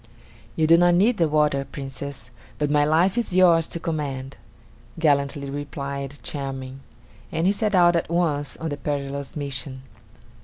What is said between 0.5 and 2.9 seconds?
"You do not need the water, Princess; but my